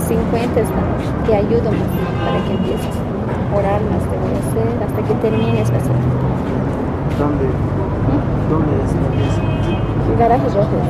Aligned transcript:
150 0.00 0.60
están, 0.60 0.84
te 1.24 1.36
ayudo 1.36 1.70
más 1.70 1.86
para 2.26 2.42
que 2.44 2.52
empieces. 2.54 2.94
Orar 3.54 3.80
más 3.82 4.02
te 4.02 4.16
voy 4.18 4.34
a 4.34 4.38
hacer 4.42 4.82
hasta 4.82 5.02
que 5.06 5.14
termines 5.22 5.70
hacer. 5.70 5.96
¿Dónde? 7.18 7.44
¿Mm? 7.46 8.50
¿Dónde 8.50 8.72
es 8.82 8.90
la 8.92 9.14
iglesia? 9.14 10.18
Garajes 10.18 10.54
rojos. 10.54 10.82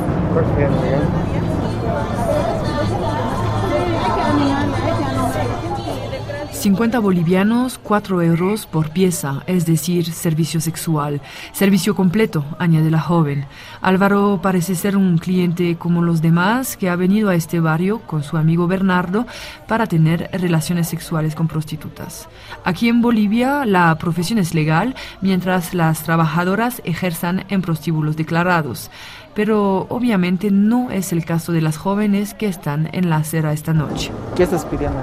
50 6.55 6.99
bolivianos, 6.99 7.77
4 7.77 8.21
euros 8.23 8.65
por 8.65 8.89
pieza, 8.89 9.43
es 9.45 9.65
decir, 9.65 10.11
servicio 10.11 10.59
sexual. 10.61 11.21
Servicio 11.51 11.95
completo, 11.95 12.45
añade 12.57 12.89
la 12.89 13.01
joven. 13.01 13.45
Álvaro 13.81 14.39
parece 14.41 14.73
ser 14.73 14.97
un 14.97 15.17
cliente 15.17 15.75
como 15.75 16.01
los 16.01 16.21
demás 16.21 16.77
que 16.77 16.89
ha 16.89 16.95
venido 16.95 17.29
a 17.29 17.35
este 17.35 17.59
barrio 17.59 17.99
con 17.99 18.23
su 18.23 18.37
amigo 18.37 18.67
Bernardo 18.67 19.27
para 19.67 19.85
tener 19.85 20.29
relaciones 20.31 20.87
sexuales 20.87 21.35
con 21.35 21.47
prostitutas. 21.47 22.29
Aquí 22.63 22.89
en 22.89 23.01
Bolivia 23.01 23.65
la 23.65 23.95
profesión 23.97 24.39
es 24.39 24.55
legal 24.55 24.95
mientras 25.21 25.73
las 25.73 26.03
trabajadoras 26.03 26.81
ejerzan 26.85 27.45
en 27.49 27.61
prostíbulos 27.61 28.15
declarados 28.15 28.89
pero 29.33 29.85
obviamente 29.89 30.49
no 30.49 30.91
es 30.91 31.11
el 31.11 31.25
caso 31.25 31.51
de 31.51 31.59
las 31.59 31.75
jóvenes 31.75 32.33
que 32.33 32.47
están 32.47 32.89
en 32.93 33.09
la 33.09 33.17
acera 33.17 33.51
esta 33.51 33.73
noche. 33.73 34.09
¿Qué 34.33 34.43
estás 34.43 34.63
pidiendo? 34.63 35.01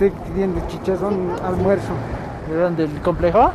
Estoy 0.00 0.32
pidiendo 0.32 0.66
chicharrón 0.66 1.30
almuerzo. 1.44 1.92
¿De 2.48 2.56
dónde? 2.56 2.84
¿El 2.84 3.02
complejo? 3.02 3.52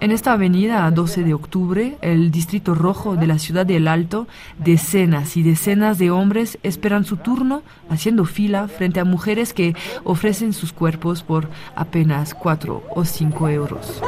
En 0.00 0.10
esta 0.12 0.32
avenida 0.32 0.88
12 0.90 1.24
de 1.24 1.34
octubre, 1.34 1.96
el 2.02 2.30
distrito 2.30 2.74
rojo 2.74 3.16
de 3.16 3.26
la 3.26 3.38
ciudad 3.38 3.64
de 3.64 3.76
El 3.76 3.88
Alto, 3.88 4.28
decenas 4.58 5.36
y 5.36 5.42
decenas 5.42 5.98
de 5.98 6.10
hombres 6.10 6.58
esperan 6.62 7.04
su 7.04 7.16
turno 7.16 7.62
haciendo 7.88 8.26
fila 8.26 8.68
frente 8.68 9.00
a 9.00 9.04
mujeres 9.04 9.54
que 9.54 9.74
ofrecen 10.04 10.52
sus 10.52 10.72
cuerpos 10.72 11.22
por 11.22 11.48
apenas 11.74 12.34
4 12.34 12.82
o 12.94 13.04
5 13.04 13.48
euros. 13.48 14.02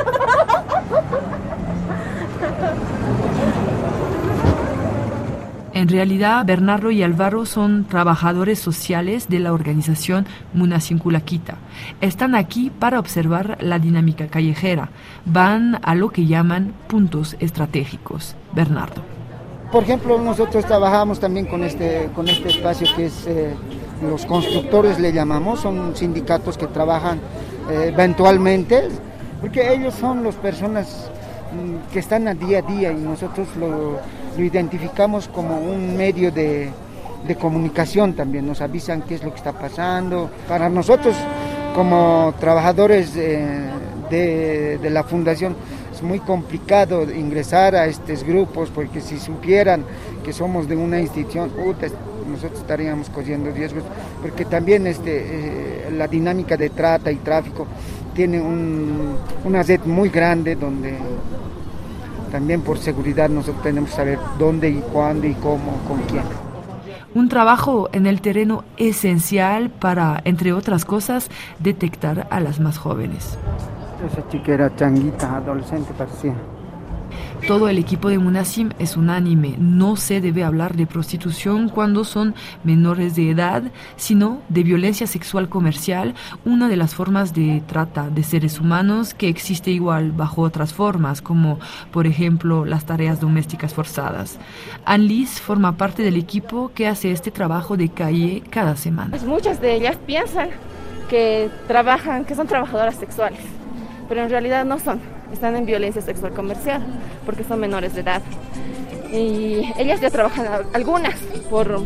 En 5.80 5.88
realidad, 5.88 6.44
Bernardo 6.44 6.90
y 6.90 7.02
Álvaro 7.02 7.46
son 7.46 7.86
trabajadores 7.86 8.58
sociales 8.58 9.30
de 9.30 9.38
la 9.38 9.54
organización 9.54 10.26
Munacinculaquita. 10.52 11.54
Están 12.02 12.34
aquí 12.34 12.68
para 12.68 12.98
observar 12.98 13.56
la 13.62 13.78
dinámica 13.78 14.26
callejera. 14.26 14.90
Van 15.24 15.80
a 15.82 15.94
lo 15.94 16.10
que 16.10 16.26
llaman 16.26 16.74
puntos 16.86 17.34
estratégicos. 17.40 18.36
Bernardo. 18.52 19.00
Por 19.72 19.84
ejemplo, 19.84 20.20
nosotros 20.20 20.66
trabajamos 20.66 21.18
también 21.18 21.46
con 21.46 21.64
este, 21.64 22.10
con 22.14 22.28
este 22.28 22.50
espacio 22.50 22.86
que 22.94 23.06
es 23.06 23.26
eh, 23.26 23.54
los 24.06 24.26
constructores, 24.26 25.00
le 25.00 25.14
llamamos, 25.14 25.60
son 25.60 25.96
sindicatos 25.96 26.58
que 26.58 26.66
trabajan 26.66 27.20
eh, 27.70 27.86
eventualmente, 27.94 28.86
porque 29.40 29.72
ellos 29.72 29.94
son 29.94 30.24
las 30.24 30.34
personas 30.34 31.10
mm, 31.54 31.90
que 31.90 32.00
están 32.00 32.28
a 32.28 32.34
día 32.34 32.58
a 32.58 32.62
día 32.70 32.92
y 32.92 32.96
nosotros 32.96 33.48
lo 33.58 33.98
lo 34.36 34.44
identificamos 34.44 35.28
como 35.28 35.58
un 35.58 35.96
medio 35.96 36.30
de, 36.30 36.70
comunicación 37.38 38.14
también, 38.14 38.46
nos 38.46 38.60
avisan 38.60 39.02
qué 39.02 39.14
es 39.14 39.22
lo 39.22 39.30
que 39.30 39.36
está 39.36 39.52
pasando. 39.52 40.30
Para 40.48 40.68
nosotros, 40.68 41.14
como 41.74 42.34
trabajadores 42.40 43.14
de, 43.14 44.78
la 44.82 45.04
fundación, 45.04 45.54
es 45.94 46.02
muy 46.02 46.18
complicado 46.18 47.02
ingresar 47.10 47.76
a 47.76 47.86
estos 47.86 48.24
grupos 48.24 48.70
porque 48.70 49.00
si 49.00 49.18
supieran 49.18 49.84
que 50.24 50.32
somos 50.32 50.68
de 50.68 50.76
una 50.76 51.00
institución, 51.00 51.50
nosotros 52.28 52.60
estaríamos 52.60 53.10
cogiendo 53.10 53.50
riesgos, 53.50 53.84
porque 54.20 54.44
también 54.44 54.86
este, 54.86 55.88
eh, 55.88 55.90
la 55.92 56.08
dinámica 56.08 56.56
de 56.56 56.70
trata 56.70 57.12
y 57.12 57.16
tráfico 57.16 57.66
tiene 58.14 58.40
una 58.40 59.62
red 59.62 59.80
muy 59.84 60.08
grande 60.08 60.56
donde 60.56 60.94
también 62.30 62.62
por 62.62 62.78
seguridad 62.78 63.28
nosotros 63.28 63.62
tenemos 63.62 63.90
que 63.90 63.96
saber 63.96 64.18
dónde 64.38 64.70
y 64.70 64.80
cuándo 64.92 65.26
y 65.26 65.34
cómo, 65.34 65.78
con 65.86 66.00
quién. 66.02 66.24
Un 67.14 67.28
trabajo 67.28 67.88
en 67.92 68.06
el 68.06 68.20
terreno 68.20 68.64
esencial 68.76 69.70
para, 69.70 70.20
entre 70.24 70.52
otras 70.52 70.84
cosas, 70.84 71.28
detectar 71.58 72.28
a 72.30 72.38
las 72.40 72.60
más 72.60 72.78
jóvenes. 72.78 73.36
Esa 74.06 74.28
chica 74.28 74.54
era 74.54 74.74
changuita, 74.76 75.36
adolescente 75.36 75.92
parecía. 75.98 76.34
Todo 77.46 77.68
el 77.68 77.78
equipo 77.78 78.08
de 78.08 78.18
Munasim 78.18 78.70
es 78.78 78.96
unánime. 78.96 79.56
No 79.58 79.96
se 79.96 80.20
debe 80.20 80.44
hablar 80.44 80.76
de 80.76 80.86
prostitución 80.86 81.68
cuando 81.68 82.04
son 82.04 82.34
menores 82.64 83.16
de 83.16 83.30
edad, 83.30 83.62
sino 83.96 84.40
de 84.48 84.62
violencia 84.62 85.06
sexual 85.06 85.48
comercial, 85.48 86.14
una 86.44 86.68
de 86.68 86.76
las 86.76 86.94
formas 86.94 87.34
de 87.34 87.62
trata 87.66 88.08
de 88.08 88.22
seres 88.22 88.60
humanos 88.60 89.14
que 89.14 89.28
existe 89.28 89.70
igual 89.70 90.12
bajo 90.12 90.42
otras 90.42 90.72
formas, 90.72 91.22
como 91.22 91.58
por 91.90 92.06
ejemplo 92.06 92.64
las 92.64 92.84
tareas 92.84 93.20
domésticas 93.20 93.74
forzadas. 93.74 94.38
Anne-Liz 94.84 95.40
forma 95.40 95.76
parte 95.76 96.02
del 96.02 96.16
equipo 96.16 96.70
que 96.74 96.86
hace 96.86 97.10
este 97.10 97.30
trabajo 97.30 97.76
de 97.76 97.88
calle 97.88 98.42
cada 98.50 98.76
semana. 98.76 99.10
Pues 99.10 99.24
muchas 99.24 99.60
de 99.60 99.74
ellas 99.74 99.96
piensan 100.06 100.50
que 101.08 101.50
trabajan, 101.66 102.24
que 102.24 102.34
son 102.34 102.46
trabajadoras 102.46 102.96
sexuales, 102.96 103.40
pero 104.08 104.22
en 104.22 104.30
realidad 104.30 104.64
no 104.64 104.78
son 104.78 105.00
están 105.32 105.56
en 105.56 105.66
violencia 105.66 106.02
sexual 106.02 106.32
comercial 106.32 106.82
porque 107.24 107.44
son 107.44 107.60
menores 107.60 107.94
de 107.94 108.00
edad. 108.00 108.22
Y 109.12 109.72
ellas 109.78 110.00
ya 110.00 110.10
trabajan 110.10 110.46
algunas 110.72 111.14
por 111.48 111.82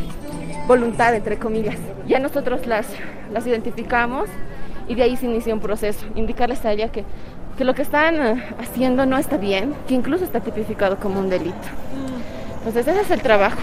voluntad, 0.67 1.15
entre 1.15 1.37
comillas. 1.37 1.77
Ya 2.07 2.19
nosotros 2.19 2.67
las, 2.67 2.87
las 3.31 3.47
identificamos 3.47 4.29
y 4.87 4.95
de 4.95 5.03
ahí 5.03 5.17
se 5.17 5.25
inicia 5.25 5.53
un 5.53 5.59
proceso, 5.59 6.05
indicarles 6.15 6.63
a 6.65 6.71
ellas 6.71 6.91
que, 6.91 7.03
que 7.57 7.63
lo 7.63 7.73
que 7.73 7.81
están 7.81 8.15
eh, 8.15 8.43
haciendo 8.59 9.05
no 9.05 9.17
está 9.17 9.37
bien, 9.37 9.73
que 9.87 9.95
incluso 9.95 10.23
está 10.23 10.39
tipificado 10.39 10.97
como 10.97 11.19
un 11.19 11.29
delito. 11.29 11.55
Entonces 12.59 12.87
ese 12.87 13.01
es 13.01 13.11
el 13.11 13.21
trabajo. 13.21 13.57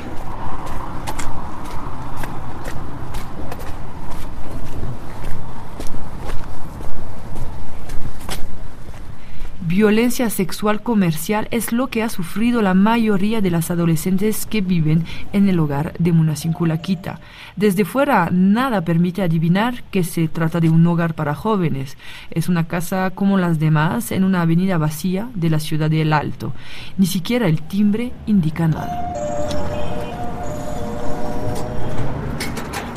Violencia 9.72 10.28
sexual 10.28 10.82
comercial 10.82 11.48
es 11.50 11.72
lo 11.72 11.86
que 11.86 12.02
ha 12.02 12.10
sufrido 12.10 12.60
la 12.60 12.74
mayoría 12.74 13.40
de 13.40 13.50
las 13.50 13.70
adolescentes 13.70 14.44
que 14.44 14.60
viven 14.60 15.06
en 15.32 15.48
el 15.48 15.58
hogar 15.58 15.94
de 15.98 16.12
Munacinculaquita. 16.12 17.20
Desde 17.56 17.86
fuera 17.86 18.28
nada 18.30 18.82
permite 18.82 19.22
adivinar 19.22 19.82
que 19.84 20.04
se 20.04 20.28
trata 20.28 20.60
de 20.60 20.68
un 20.68 20.86
hogar 20.86 21.14
para 21.14 21.34
jóvenes. 21.34 21.96
Es 22.30 22.50
una 22.50 22.68
casa 22.68 23.12
como 23.14 23.38
las 23.38 23.58
demás 23.58 24.12
en 24.12 24.24
una 24.24 24.42
avenida 24.42 24.76
vacía 24.76 25.30
de 25.34 25.48
la 25.48 25.58
ciudad 25.58 25.88
de 25.88 26.02
El 26.02 26.12
Alto. 26.12 26.52
Ni 26.98 27.06
siquiera 27.06 27.46
el 27.46 27.62
timbre 27.62 28.12
indica 28.26 28.68
nada. 28.68 29.61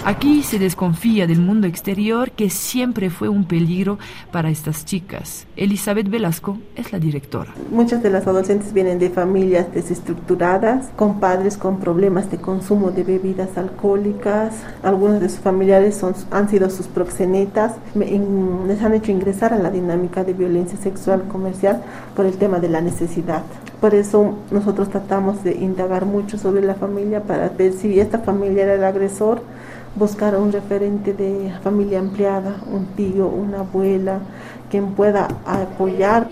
Aquí 0.08 0.44
se 0.44 0.60
desconfía 0.60 1.26
del 1.26 1.42
mundo 1.42 1.66
exterior 1.66 2.30
que 2.30 2.52
siempre 2.52 3.10
fue 3.10 3.28
un 3.28 3.46
peligro 3.46 3.98
para 4.32 4.52
estas 4.52 4.86
chicas. 4.86 5.48
Elizabeth 5.56 6.08
Velasco 6.10 6.60
es 6.76 6.94
la 6.94 7.00
directora. 7.00 7.56
Muchas 7.72 8.04
de 8.04 8.12
las 8.12 8.28
adolescentes 8.28 8.72
vienen 8.72 9.00
de 9.00 9.10
familias 9.10 9.74
desestructuradas, 9.74 10.90
con 10.96 11.20
padres 11.20 11.58
con 11.58 11.80
problemas 11.80 12.30
de 12.30 12.38
consumo 12.38 12.92
de 12.92 13.04
bebidas 13.04 13.58
alcohólicas. 13.58 14.54
Algunos 14.84 15.22
de 15.22 15.30
sus 15.30 15.40
familiares 15.40 15.96
son, 15.96 16.14
han 16.30 16.50
sido 16.50 16.70
sus 16.70 16.86
proxenetas. 16.86 17.74
Les 17.96 18.81
han 18.84 18.94
hecho 18.94 19.12
ingresar 19.12 19.54
a 19.54 19.58
la 19.58 19.72
dinámica 19.72 20.24
de 20.24 20.34
violencia 20.34 20.78
sexual 20.78 21.24
comercial 21.28 21.81
por 22.16 22.28
el 22.28 22.38
tema 22.38 22.60
de 22.60 22.69
la 22.69 22.80
necesidad. 22.80 23.42
Por 23.81 23.96
eso 23.96 24.38
nosotros 24.51 24.90
tratamos 24.90 25.44
de 25.44 25.56
indagar 25.56 26.06
mucho 26.06 26.38
sobre 26.38 26.62
la 26.62 26.75
familia 26.75 27.24
para 27.24 27.50
ver 27.50 27.74
si 27.74 28.00
esta 28.00 28.19
familia 28.19 28.66
era 28.66 28.75
el 28.75 28.84
agresor 28.84 29.42
buscar 29.95 30.36
un 30.36 30.51
referente 30.51 31.13
de 31.13 31.53
familia 31.63 32.00
ampliada, 32.00 32.57
un 32.71 32.86
tío, 32.95 33.27
una 33.27 33.62
abuela, 33.62 34.19
quien 34.69 34.94
pueda 34.94 35.27
apoyar. 35.45 36.30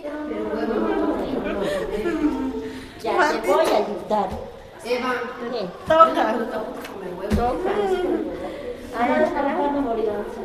Ya 3.02 3.42
te 3.42 3.48
voy 3.48 3.66
a 3.66 3.78
ayudar. 3.78 4.30
Eva, 4.86 5.14
toca. 5.88 6.36
Toca. 7.30 7.72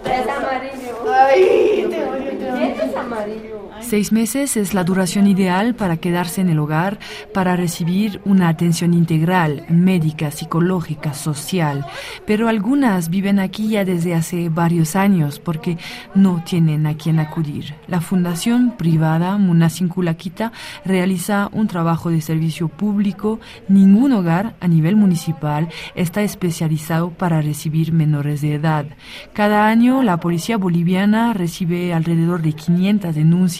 Es 0.04 0.28
amarillo. 0.28 0.94
Ay, 1.12 1.86
te 1.90 2.04
voy 2.04 2.18
a 2.18 2.30
ayudar. 2.30 3.57
Seis 3.80 4.12
meses 4.12 4.56
es 4.56 4.74
la 4.74 4.84
duración 4.84 5.26
ideal 5.26 5.74
para 5.74 5.96
quedarse 5.96 6.40
en 6.40 6.48
el 6.48 6.58
hogar, 6.58 6.98
para 7.32 7.56
recibir 7.56 8.20
una 8.24 8.48
atención 8.48 8.92
integral, 8.92 9.64
médica, 9.68 10.30
psicológica, 10.30 11.14
social. 11.14 11.86
Pero 12.26 12.48
algunas 12.48 13.08
viven 13.08 13.38
aquí 13.38 13.68
ya 13.68 13.84
desde 13.84 14.14
hace 14.14 14.48
varios 14.48 14.96
años 14.96 15.38
porque 15.38 15.78
no 16.14 16.42
tienen 16.44 16.86
a 16.86 16.96
quién 16.96 17.18
acudir. 17.18 17.76
La 17.86 18.00
fundación 18.00 18.76
privada 18.76 19.38
Munasinculakita 19.38 20.52
realiza 20.84 21.48
un 21.52 21.68
trabajo 21.68 22.10
de 22.10 22.20
servicio 22.20 22.68
público. 22.68 23.38
Ningún 23.68 24.12
hogar 24.12 24.54
a 24.60 24.68
nivel 24.68 24.96
municipal 24.96 25.68
está 25.94 26.22
especializado 26.22 27.10
para 27.10 27.40
recibir 27.40 27.92
menores 27.92 28.40
de 28.40 28.54
edad. 28.54 28.86
Cada 29.32 29.68
año 29.68 30.02
la 30.02 30.18
policía 30.18 30.58
boliviana 30.58 31.32
recibe 31.32 31.94
alrededor 31.94 32.42
de 32.42 32.52
500 32.52 33.14
denuncias 33.14 33.57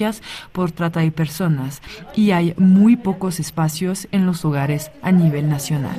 por 0.53 0.71
trata 0.71 1.01
de 1.01 1.11
personas 1.11 1.83
y 2.15 2.31
hay 2.31 2.55
muy 2.57 2.97
pocos 2.97 3.41
espacios 3.41 4.09
en 4.13 4.27
los 4.27 4.45
hogares 4.45 4.91
a 5.03 5.13
nivel 5.13 5.49
nacional. 5.49 5.97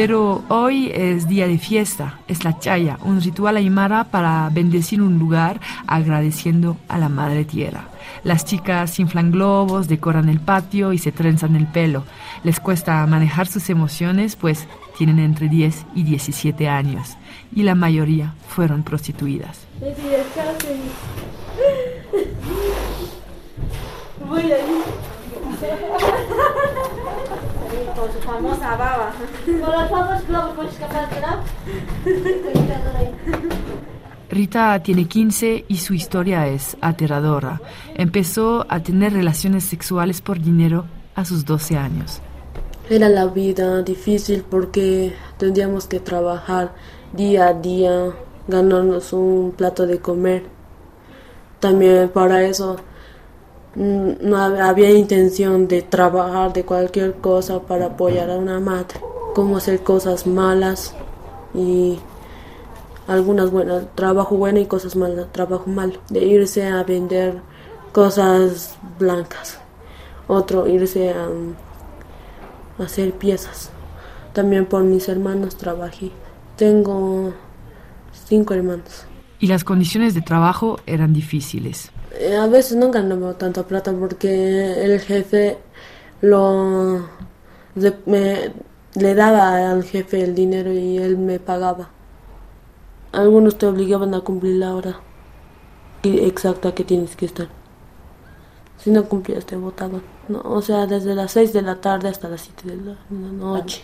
Pero 0.00 0.42
hoy 0.48 0.90
es 0.94 1.28
día 1.28 1.46
de 1.46 1.58
fiesta, 1.58 2.20
es 2.26 2.42
la 2.42 2.58
chaya, 2.58 2.96
un 3.04 3.20
ritual 3.20 3.58
aymara 3.58 4.04
para 4.04 4.48
bendecir 4.50 5.02
un 5.02 5.18
lugar 5.18 5.60
agradeciendo 5.86 6.78
a 6.88 6.96
la 6.96 7.10
madre 7.10 7.44
tierra. 7.44 7.84
Las 8.24 8.46
chicas 8.46 8.98
inflan 8.98 9.30
globos, 9.30 9.88
decoran 9.88 10.30
el 10.30 10.40
patio 10.40 10.94
y 10.94 10.98
se 10.98 11.12
trenzan 11.12 11.54
el 11.54 11.66
pelo. 11.66 12.04
Les 12.44 12.60
cuesta 12.60 13.06
manejar 13.06 13.46
sus 13.46 13.68
emociones, 13.68 14.36
pues 14.36 14.66
tienen 14.96 15.18
entre 15.18 15.50
10 15.50 15.84
y 15.94 16.04
17 16.04 16.66
años, 16.66 17.18
y 17.54 17.62
la 17.62 17.74
mayoría 17.74 18.32
fueron 18.48 18.82
prostituidas. 18.82 19.66
Con 27.96 28.12
su 28.12 28.18
famosa 28.20 28.76
baba. 28.76 29.12
Con 29.44 29.60
los 29.60 29.90
famosos 29.90 30.28
globos, 30.28 30.54
¿puedes 30.54 30.74
Rita 34.30 34.80
tiene 34.82 35.06
15 35.06 35.64
y 35.66 35.76
su 35.78 35.94
historia 35.94 36.46
es 36.46 36.76
aterradora. 36.80 37.60
Empezó 37.94 38.64
a 38.68 38.80
tener 38.80 39.12
relaciones 39.12 39.64
sexuales 39.64 40.20
por 40.20 40.40
dinero 40.40 40.84
a 41.14 41.24
sus 41.24 41.44
12 41.44 41.76
años. 41.76 42.20
Era 42.88 43.08
la 43.08 43.26
vida 43.26 43.82
difícil 43.82 44.44
porque 44.48 45.14
tendríamos 45.38 45.86
que 45.86 46.00
trabajar 46.00 46.72
día 47.12 47.48
a 47.48 47.54
día, 47.54 48.12
ganarnos 48.46 49.12
un 49.12 49.52
plato 49.56 49.86
de 49.86 49.98
comer. 49.98 50.44
También 51.58 52.08
para 52.08 52.42
eso 52.44 52.76
no 53.74 54.36
había 54.36 54.90
intención 54.90 55.68
de 55.68 55.82
trabajar 55.82 56.52
de 56.52 56.64
cualquier 56.64 57.14
cosa 57.14 57.60
para 57.60 57.86
apoyar 57.86 58.30
a 58.30 58.36
una 58.36 58.60
madre, 58.60 59.00
como 59.34 59.56
hacer 59.56 59.82
cosas 59.82 60.26
malas 60.26 60.94
y 61.54 61.98
algunas 63.06 63.50
buenas, 63.50 63.84
trabajo 63.94 64.36
bueno 64.36 64.60
y 64.60 64.66
cosas 64.66 64.96
malas, 64.96 65.32
trabajo 65.32 65.68
malo, 65.68 65.94
de 66.10 66.24
irse 66.24 66.66
a 66.66 66.82
vender 66.82 67.40
cosas 67.92 68.76
blancas, 68.98 69.58
otro 70.28 70.66
irse 70.66 71.10
a, 71.10 71.28
hacer 72.82 73.12
piezas. 73.12 73.70
También 74.32 74.64
por 74.64 74.82
mis 74.84 75.08
hermanos 75.08 75.56
trabajé. 75.56 76.12
Tengo 76.56 77.34
cinco 78.26 78.54
hermanos. 78.54 79.04
Y 79.38 79.48
las 79.48 79.64
condiciones 79.64 80.14
de 80.14 80.22
trabajo 80.22 80.78
eran 80.86 81.12
difíciles. 81.12 81.90
Eh, 82.20 82.36
a 82.36 82.46
veces 82.46 82.76
no 82.76 82.90
ganaba 82.90 83.32
tanta 83.38 83.66
plata 83.66 83.92
porque 83.94 84.84
el 84.84 85.00
jefe 85.00 85.56
lo 86.20 87.08
le 87.74 89.14
daba 89.14 89.70
al 89.70 89.84
jefe 89.84 90.22
el 90.22 90.34
dinero 90.34 90.70
y 90.70 90.98
él 90.98 91.16
me 91.16 91.38
pagaba. 91.38 91.88
Algunos 93.12 93.56
te 93.56 93.66
obligaban 93.66 94.12
a 94.14 94.20
cumplir 94.20 94.56
la 94.56 94.74
hora 94.74 95.00
exacta 96.02 96.74
que 96.74 96.84
tienes 96.84 97.16
que 97.16 97.24
estar. 97.24 97.48
Si 98.76 98.90
no 98.90 99.04
cumplías 99.06 99.46
te 99.46 99.56
votaban. 99.56 100.02
No, 100.28 100.42
o 100.44 100.60
sea, 100.60 100.86
desde 100.86 101.14
las 101.14 101.32
6 101.32 101.54
de 101.54 101.62
la 101.62 101.76
tarde 101.80 102.08
hasta 102.08 102.28
las 102.28 102.42
7 102.42 102.68
de 102.68 102.76
la, 102.76 102.96
noche. 103.10 103.82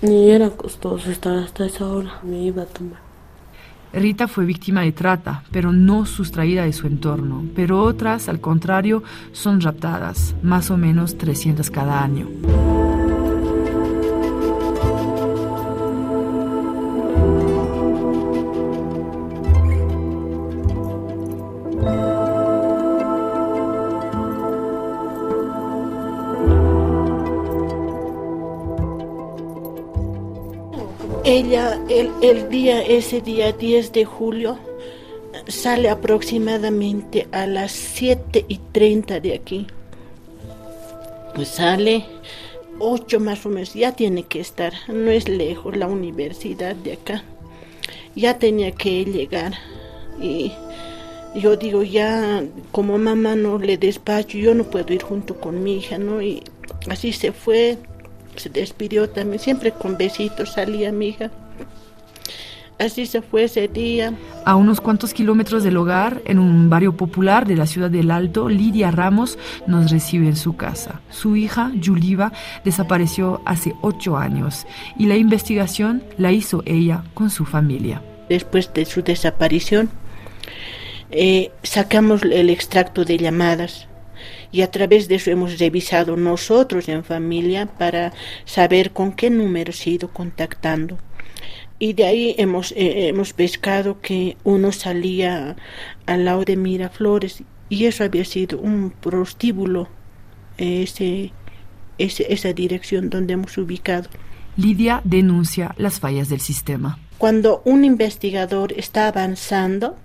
Y 0.00 0.30
era 0.30 0.48
costoso 0.48 1.10
estar 1.10 1.36
hasta 1.36 1.66
esa 1.66 1.86
hora. 1.86 2.20
Me 2.22 2.38
iba 2.38 2.62
a 2.62 2.66
tomar. 2.66 3.05
Rita 3.92 4.28
fue 4.28 4.44
víctima 4.44 4.82
de 4.82 4.92
trata, 4.92 5.42
pero 5.50 5.72
no 5.72 6.06
sustraída 6.06 6.64
de 6.64 6.72
su 6.72 6.86
entorno. 6.86 7.44
Pero 7.54 7.82
otras, 7.82 8.28
al 8.28 8.40
contrario, 8.40 9.02
son 9.32 9.60
raptadas, 9.60 10.34
más 10.42 10.70
o 10.70 10.76
menos 10.76 11.16
300 11.18 11.70
cada 11.70 12.02
año. 12.02 12.28
Ella, 31.56 31.80
el, 32.20 32.50
día, 32.50 32.82
ese 32.82 33.22
día 33.22 33.50
10 33.50 33.92
de 33.92 34.04
julio, 34.04 34.58
sale 35.48 35.88
aproximadamente 35.88 37.28
a 37.32 37.46
las 37.46 37.72
7 37.72 38.44
y 38.46 38.58
30 38.72 39.20
de 39.20 39.32
aquí. 39.32 39.66
Pues 41.34 41.48
sale 41.48 42.04
8 42.78 43.20
más 43.20 43.46
o 43.46 43.48
menos, 43.48 43.72
ya 43.72 43.92
tiene 43.92 44.24
que 44.24 44.38
estar, 44.38 44.74
no 44.88 45.10
es 45.10 45.30
lejos 45.30 45.74
la 45.74 45.86
universidad 45.86 46.76
de 46.76 46.92
acá. 46.92 47.24
Ya 48.14 48.38
tenía 48.38 48.72
que 48.72 49.06
llegar 49.06 49.54
y 50.20 50.52
yo 51.34 51.56
digo 51.56 51.82
ya 51.82 52.44
como 52.70 52.98
mamá 52.98 53.34
no 53.34 53.56
le 53.56 53.78
despacho, 53.78 54.36
yo 54.36 54.54
no 54.54 54.64
puedo 54.64 54.92
ir 54.92 55.02
junto 55.02 55.40
con 55.40 55.64
mi 55.64 55.78
hija, 55.78 55.96
¿no? 55.96 56.20
Y 56.20 56.42
así 56.90 57.14
se 57.14 57.32
fue 57.32 57.78
se 58.36 58.50
despidió 58.50 59.08
también, 59.08 59.38
siempre 59.38 59.72
con 59.72 59.96
besitos 59.96 60.52
salía 60.52 60.92
mi 60.92 61.08
hija. 61.08 61.30
Así 62.78 63.06
se 63.06 63.22
fue 63.22 63.44
ese 63.44 63.68
día. 63.68 64.12
A 64.44 64.54
unos 64.54 64.82
cuantos 64.82 65.14
kilómetros 65.14 65.64
del 65.64 65.78
hogar, 65.78 66.20
en 66.26 66.38
un 66.38 66.68
barrio 66.68 66.94
popular 66.94 67.46
de 67.46 67.56
la 67.56 67.66
ciudad 67.66 67.90
del 67.90 68.10
Alto, 68.10 68.50
Lidia 68.50 68.90
Ramos 68.90 69.38
nos 69.66 69.90
recibe 69.90 70.26
en 70.26 70.36
su 70.36 70.56
casa. 70.56 71.00
Su 71.08 71.36
hija, 71.36 71.72
Yuliva, 71.74 72.32
desapareció 72.64 73.40
hace 73.46 73.74
ocho 73.80 74.18
años 74.18 74.66
y 74.98 75.06
la 75.06 75.16
investigación 75.16 76.04
la 76.18 76.32
hizo 76.32 76.62
ella 76.66 77.02
con 77.14 77.30
su 77.30 77.46
familia. 77.46 78.02
Después 78.28 78.70
de 78.74 78.84
su 78.84 79.02
desaparición, 79.02 79.88
eh, 81.10 81.52
sacamos 81.62 82.22
el 82.24 82.50
extracto 82.50 83.06
de 83.06 83.16
llamadas 83.16 83.88
y 84.52 84.60
a 84.60 84.70
través 84.70 85.08
de 85.08 85.14
eso 85.14 85.30
hemos 85.30 85.58
revisado 85.58 86.14
nosotros 86.16 86.88
en 86.90 87.04
familia 87.04 87.66
para 87.66 88.12
saber 88.44 88.90
con 88.90 89.12
qué 89.12 89.30
número 89.30 89.72
se 89.72 89.90
ha 89.90 89.92
ido 89.94 90.08
contactando. 90.08 90.98
Y 91.78 91.92
de 91.92 92.06
ahí 92.06 92.34
hemos, 92.38 92.72
eh, 92.72 93.08
hemos 93.08 93.32
pescado 93.32 94.00
que 94.00 94.36
uno 94.44 94.72
salía 94.72 95.56
al 96.06 96.24
lado 96.24 96.44
de 96.44 96.56
Miraflores 96.56 97.42
y 97.68 97.84
eso 97.84 98.04
había 98.04 98.24
sido 98.24 98.58
un 98.58 98.90
prostíbulo, 98.90 99.88
ese, 100.56 101.32
ese, 101.98 102.32
esa 102.32 102.52
dirección 102.52 103.10
donde 103.10 103.34
hemos 103.34 103.58
ubicado. 103.58 104.08
Lidia 104.56 105.02
denuncia 105.04 105.74
las 105.76 106.00
fallas 106.00 106.28
del 106.28 106.40
sistema. 106.40 106.98
Cuando 107.18 107.62
un 107.64 107.84
investigador 107.84 108.72
está 108.72 109.08
avanzando, 109.08 109.96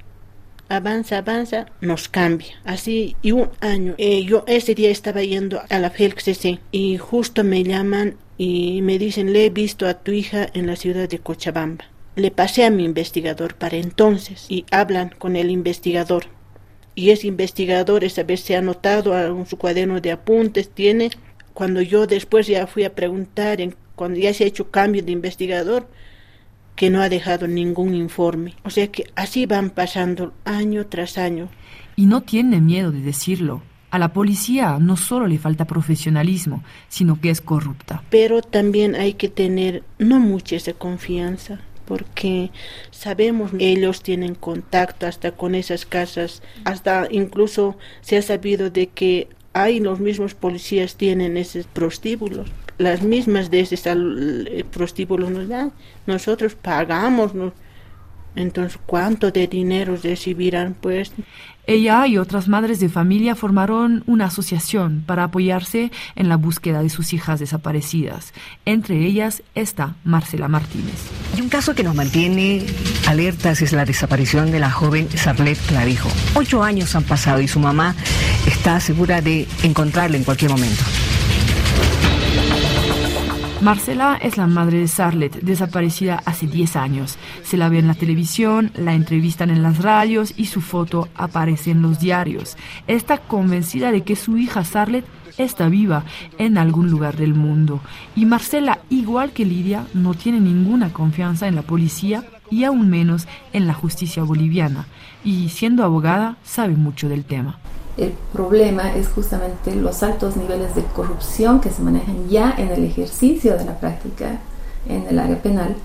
avanza, 0.70 1.20
avanza, 1.20 1.68
nos 1.82 2.08
cambia. 2.10 2.56
Así, 2.64 3.16
y 3.22 3.32
un 3.32 3.50
año. 3.60 3.96
Eh, 3.98 4.24
yo 4.24 4.44
ese 4.48 4.76
día 4.76 4.90
estaba 4.90 5.22
yendo 5.22 5.62
a 5.70 5.80
la 5.80 5.90
FELCCC 5.90 6.60
y 6.72 6.98
justo 6.98 7.44
me 7.44 7.64
llaman 7.64 8.16
y 8.44 8.82
me 8.82 8.98
dicen, 8.98 9.34
le 9.34 9.46
he 9.46 9.50
visto 9.52 9.88
a 9.88 9.94
tu 9.94 10.12
hija 10.14 10.48
en 10.56 10.66
la 10.66 10.76
ciudad 10.76 11.08
de 11.08 11.20
Cochabamba. 11.20 11.86
Le 12.16 12.32
pasé 12.32 12.66
a 12.66 12.72
mi 12.72 12.84
investigador 12.86 13.54
para 13.54 13.78
entonces 13.78 14.48
y 14.50 14.66
hablan 14.72 15.14
con 15.16 15.36
el 15.36 15.52
investigador. 15.52 16.24
Y 16.96 17.12
ese 17.12 17.28
investigador 17.28 18.04
esa 18.04 18.24
vez 18.24 18.40
se 18.40 18.56
ha 18.56 18.58
anotado 18.58 19.16
en 19.16 19.46
su 19.46 19.60
cuaderno 19.60 20.02
de 20.02 20.12
apuntes, 20.12 20.72
tiene, 20.72 21.12
cuando 21.54 21.84
yo 21.84 22.08
después 22.08 22.48
ya 22.48 22.66
fui 22.66 22.84
a 22.84 22.96
preguntar, 22.96 23.60
cuando 23.94 24.20
ya 24.20 24.34
se 24.34 24.46
ha 24.46 24.48
hecho 24.48 24.72
cambio 24.72 25.04
de 25.04 25.12
investigador, 25.12 25.88
que 26.76 26.90
no 26.90 27.04
ha 27.04 27.10
dejado 27.10 27.46
ningún 27.46 27.94
informe. 27.94 28.56
O 28.64 28.72
sea 28.72 28.88
que 28.88 29.06
así 29.14 29.46
van 29.46 29.70
pasando 29.70 30.34
año 30.46 30.88
tras 30.88 31.20
año. 31.20 31.48
Y 31.96 32.08
no 32.08 32.22
tiene 32.22 32.60
miedo 32.60 32.92
de 32.92 33.02
decirlo. 33.02 33.62
A 33.92 34.00
la 34.00 34.14
policía 34.14 34.78
no 34.80 34.98
solo 34.98 35.28
le 35.28 35.38
falta 35.38 35.66
profesionalismo, 35.66 36.64
sino 36.88 37.20
que 37.20 37.30
es 37.30 37.42
corrupta. 37.42 38.02
Pero 38.10 38.42
también 38.42 38.96
hay 38.96 39.14
que 39.14 39.30
tener 39.30 39.84
no 40.00 40.20
mucha 40.20 40.56
esa 40.56 40.74
confianza 40.74 41.60
porque 41.92 42.52
sabemos 42.90 43.52
ellos 43.60 44.02
tienen 44.02 44.34
contacto 44.34 45.08
hasta 45.08 45.32
con 45.34 45.56
esas 45.56 45.86
casas, 45.86 46.42
hasta 46.64 47.08
incluso 47.12 47.78
se 48.00 48.16
ha 48.16 48.22
sabido 48.22 48.70
de 48.70 48.88
que 48.88 49.28
hay 49.52 49.82
los 49.82 50.00
mismos 50.00 50.34
policías 50.34 50.96
tienen 50.96 51.36
esos 51.36 51.68
prostíbulos, 51.68 52.50
las 52.78 53.02
mismas 53.02 53.52
de 53.52 53.60
esos 53.60 53.86
eh, 53.86 54.64
prostíbulos 54.72 55.32
nos 55.32 55.50
dan, 55.50 55.74
nosotros 56.08 56.56
pagamos, 56.56 57.34
entonces 58.36 58.80
¿cuánto 58.86 59.32
de 59.32 59.48
dinero 59.48 59.98
recibirán 60.02 60.76
pues? 60.80 61.12
Ella 61.68 62.08
y 62.08 62.18
otras 62.18 62.48
madres 62.48 62.80
de 62.80 62.90
familia 62.90 63.36
formaron 63.36 64.04
una 64.08 64.26
asociación 64.26 65.04
para 65.06 65.26
apoyarse 65.26 65.92
en 66.16 66.30
la 66.30 66.38
búsqueda 66.38 66.82
de 66.82 66.90
sus 66.90 67.14
hijas 67.14 67.40
desaparecidas. 67.40 68.34
Entre 68.66 69.06
ellas 69.06 69.44
está 69.56 69.96
Marcela 70.04 70.48
Martínez. 70.48 70.96
Y 71.38 71.42
un 71.42 71.50
caso 71.50 71.76
que 71.76 71.84
nos 71.84 71.96
mantiene 71.96 72.66
alertas 73.08 73.62
es 73.62 73.74
la 73.74 73.86
desaparición 73.86 74.52
de 74.52 74.60
la 74.60 74.72
joven 74.72 75.08
Sarlet 75.16 75.60
Clavijo. 75.68 76.10
Ocho 76.36 76.64
años 76.64 76.96
han 76.96 77.04
pasado 77.04 77.42
y 77.42 77.48
su 77.48 77.60
mamá 77.60 77.96
está 78.48 78.80
segura 78.80 79.22
de 79.22 79.48
encontrarla 79.64 80.18
en 80.18 80.24
cualquier 80.24 80.52
momento. 80.52 80.84
Marcela 83.62 84.18
es 84.20 84.38
la 84.38 84.48
madre 84.48 84.80
de 84.80 84.88
Sarlet, 84.88 85.42
desaparecida 85.42 86.24
hace 86.26 86.48
10 86.48 86.76
años. 86.78 87.20
Se 87.44 87.58
la 87.58 87.70
ve 87.70 87.78
en 87.78 87.86
la 87.86 87.94
televisión, 87.94 88.72
la 88.74 88.96
entrevistan 88.96 89.52
en 89.52 89.62
las 89.62 89.84
radios 89.84 90.34
y 90.36 90.48
su 90.48 90.62
foto 90.62 91.10
aparece 91.14 91.70
en 91.70 91.84
los 91.84 92.00
diarios. 92.00 92.58
Está 92.88 93.20
convencida 93.20 93.92
de 93.92 94.02
que 94.02 94.16
su 94.16 94.38
hija 94.38 94.64
Sarlet 94.64 95.06
está 95.38 95.70
viva 95.70 96.06
en 96.40 96.58
algún 96.58 96.90
lugar 96.90 97.18
del 97.18 97.36
mundo. 97.36 97.82
Y 98.16 98.26
Marcela, 98.26 98.80
igual 98.90 99.32
que 99.32 99.46
Lidia, 99.46 99.86
no 99.94 100.16
tiene 100.16 100.40
ninguna 100.40 100.92
confianza 100.92 101.48
en 101.48 101.54
la 101.54 101.62
policía 101.62 102.24
y 102.50 102.64
aún 102.64 102.90
menos 102.90 103.28
en 103.54 103.68
la 103.68 103.76
justicia 103.76 104.24
boliviana. 104.24 104.88
Y 105.24 105.50
siendo 105.50 105.84
abogada, 105.84 106.38
sabe 106.44 106.76
mucho 106.76 107.10
del 107.10 107.26
tema. 107.26 107.60
El 108.02 108.14
problema 108.34 108.96
es 108.96 109.10
justamente 109.10 109.76
los 109.76 110.02
altos 110.02 110.36
niveles 110.36 110.74
de 110.74 110.84
corrupción 110.86 111.62
que 111.62 111.70
se 111.70 111.84
manejan 111.84 112.28
ya 112.30 112.52
en 112.58 112.70
el 112.70 112.84
ejercicio 112.84 113.56
de 113.56 113.64
la 113.64 113.80
práctica 113.80 114.40
en 114.90 115.06
el 115.08 115.20
área 115.20 115.40
penal, 115.40 115.76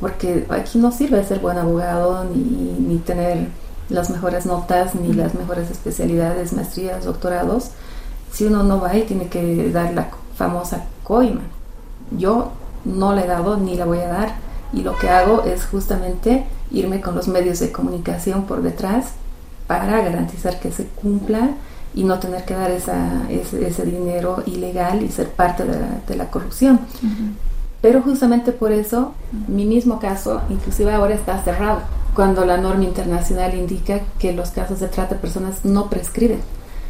porque 0.00 0.46
aquí 0.48 0.78
no 0.78 0.92
sirve 0.92 1.24
ser 1.24 1.40
buen 1.40 1.58
abogado 1.58 2.22
ni, 2.22 2.38
ni 2.38 2.98
tener 2.98 3.48
las 3.88 4.10
mejores 4.10 4.46
notas 4.46 4.94
ni 4.94 5.12
las 5.12 5.34
mejores 5.34 5.68
especialidades, 5.68 6.52
maestrías, 6.52 7.04
doctorados, 7.04 7.70
si 8.30 8.44
uno 8.44 8.62
no 8.62 8.80
va 8.80 8.96
y 8.96 9.02
tiene 9.02 9.26
que 9.26 9.72
dar 9.72 9.92
la 9.92 10.10
famosa 10.36 10.84
coima. 11.02 11.40
Yo 12.16 12.52
no 12.84 13.12
la 13.12 13.24
he 13.24 13.26
dado 13.26 13.56
ni 13.56 13.74
la 13.74 13.86
voy 13.86 13.98
a 13.98 14.06
dar 14.06 14.34
y 14.72 14.82
lo 14.82 14.96
que 14.96 15.10
hago 15.10 15.42
es 15.42 15.66
justamente 15.66 16.46
irme 16.70 17.00
con 17.00 17.16
los 17.16 17.26
medios 17.26 17.58
de 17.58 17.72
comunicación 17.72 18.44
por 18.44 18.62
detrás 18.62 19.14
para 19.66 20.02
garantizar 20.02 20.58
que 20.60 20.70
se 20.70 20.84
cumpla 20.84 21.50
y 21.94 22.04
no 22.04 22.18
tener 22.18 22.44
que 22.44 22.54
dar 22.54 22.70
esa, 22.70 23.28
ese, 23.30 23.84
dinero 23.84 24.42
ilegal 24.46 25.02
y 25.02 25.08
ser 25.08 25.30
parte 25.30 25.64
de 25.64 26.16
la, 26.16 26.30
corrupción. 26.30 26.80
Pero 27.80 28.02
justamente 28.02 28.52
por 28.52 28.72
eso, 28.72 29.14
mi 29.48 29.64
mismo 29.64 29.98
caso, 29.98 30.42
inclusive 30.50 30.92
ahora 30.92 31.14
está 31.14 31.42
cerrado, 31.42 31.80
cuando 32.14 32.44
la 32.44 32.56
norma 32.56 32.84
internacional 32.84 33.54
indica 33.54 34.00
que 34.18 34.32
los 34.32 34.50
casos 34.50 34.80
de 34.80 34.88
trata 34.88 35.14
de 35.14 35.20
personas 35.20 35.64
no 35.64 35.88
prescriben, 35.88 36.40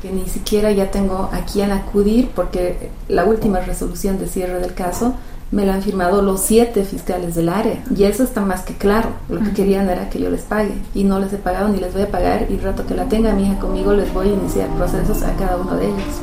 que 0.00 0.10
ni 0.12 0.26
siquiera 0.28 0.70
ya 0.72 0.90
tengo 0.90 1.28
a 1.32 1.40
quién 1.50 1.72
acudir 1.72 2.30
porque 2.34 2.90
la 3.08 3.24
última 3.24 3.60
resolución 3.60 4.18
de 4.18 4.28
cierre 4.28 4.60
del 4.60 4.74
caso 4.74 5.14
me 5.50 5.64
la 5.64 5.74
han 5.74 5.82
firmado 5.82 6.22
los 6.22 6.40
siete 6.40 6.84
fiscales 6.84 7.34
del 7.34 7.48
área. 7.48 7.82
Y 7.94 8.04
eso 8.04 8.24
está 8.24 8.40
más 8.40 8.62
que 8.62 8.74
claro. 8.74 9.10
Lo 9.28 9.40
que 9.40 9.52
querían 9.52 9.88
era 9.88 10.10
que 10.10 10.18
yo 10.18 10.30
les 10.30 10.42
pague. 10.42 10.74
Y 10.94 11.04
no 11.04 11.18
les 11.18 11.32
he 11.32 11.38
pagado 11.38 11.68
ni 11.68 11.78
les 11.78 11.92
voy 11.92 12.02
a 12.02 12.10
pagar. 12.10 12.46
Y 12.50 12.54
el 12.54 12.62
rato 12.62 12.86
que 12.86 12.94
la 12.94 13.08
tenga 13.08 13.32
mi 13.32 13.44
hija 13.44 13.58
conmigo, 13.58 13.92
les 13.92 14.12
voy 14.12 14.28
a 14.28 14.32
iniciar 14.32 14.68
procesos 14.70 15.22
a 15.22 15.34
cada 15.34 15.56
uno 15.56 15.76
de 15.76 15.86
ellos. 15.86 16.20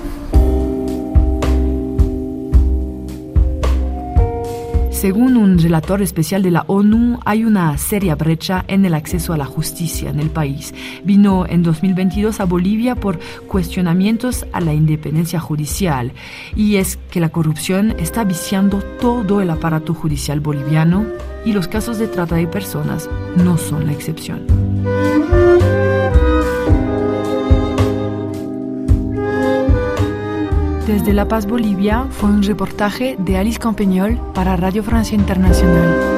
Según 5.04 5.36
un 5.36 5.60
relator 5.60 6.02
especial 6.02 6.44
de 6.44 6.52
la 6.52 6.64
ONU, 6.68 7.20
hay 7.26 7.44
una 7.44 7.78
seria 7.78 8.16
brecha 8.16 8.64
en 8.70 8.86
el 8.86 8.94
acceso 8.94 9.34
a 9.34 9.38
la 9.38 9.44
justicia 9.44 10.10
en 10.10 10.22
el 10.22 10.30
país. 10.30 10.74
Vino 11.04 11.46
en 11.46 11.62
2022 11.62 12.40
a 12.40 12.46
Bolivia 12.46 12.96
por 12.96 13.20
cuestionamientos 13.46 14.46
a 14.54 14.62
la 14.62 14.74
independencia 14.74 15.42
judicial. 15.42 16.14
Y 16.56 16.78
es 16.78 16.98
que 17.12 17.20
la 17.20 17.28
corrupción 17.28 17.94
está 18.00 18.24
viciando 18.24 18.82
todo 19.02 19.42
el 19.42 19.50
aparato 19.50 19.94
judicial 19.94 20.40
boliviano 20.40 21.06
y 21.44 21.52
los 21.52 21.68
casos 21.68 21.98
de 21.98 22.08
trata 22.08 22.36
de 22.36 22.48
personas 22.48 23.10
no 23.36 23.58
son 23.58 23.88
la 23.88 23.92
excepción. 23.92 24.48
Desde 30.88 31.14
La 31.14 31.30
Paz, 31.30 31.46
Bolivia, 31.46 32.08
fue 32.12 32.30
un 32.30 32.44
reportaje 32.44 33.16
de 33.18 33.38
Alice 33.38 33.58
Campeñol 33.58 34.20
para 34.34 34.58
Radio 34.58 34.84
Francia 34.84 35.16
Internacional. 35.16 36.13